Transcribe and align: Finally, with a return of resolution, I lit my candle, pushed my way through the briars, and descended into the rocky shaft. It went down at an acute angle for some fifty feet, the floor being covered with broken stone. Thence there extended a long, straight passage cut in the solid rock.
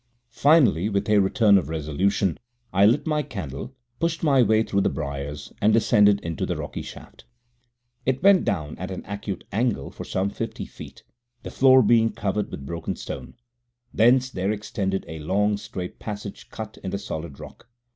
Finally, 0.31 0.89
with 0.89 1.07
a 1.07 1.19
return 1.19 1.59
of 1.59 1.69
resolution, 1.69 2.39
I 2.73 2.87
lit 2.87 3.05
my 3.05 3.21
candle, 3.21 3.75
pushed 3.99 4.23
my 4.23 4.41
way 4.41 4.63
through 4.63 4.81
the 4.81 4.89
briars, 4.89 5.53
and 5.61 5.71
descended 5.71 6.19
into 6.21 6.43
the 6.43 6.57
rocky 6.57 6.81
shaft. 6.81 7.25
It 8.03 8.23
went 8.23 8.43
down 8.43 8.79
at 8.79 8.89
an 8.89 9.03
acute 9.05 9.43
angle 9.51 9.91
for 9.91 10.03
some 10.03 10.31
fifty 10.31 10.65
feet, 10.65 11.03
the 11.43 11.51
floor 11.51 11.83
being 11.83 12.11
covered 12.13 12.49
with 12.49 12.65
broken 12.65 12.95
stone. 12.95 13.35
Thence 13.93 14.31
there 14.31 14.51
extended 14.51 15.05
a 15.07 15.19
long, 15.19 15.55
straight 15.57 15.99
passage 15.99 16.49
cut 16.49 16.79
in 16.83 16.89
the 16.89 16.97
solid 16.97 17.39
rock. 17.39 17.69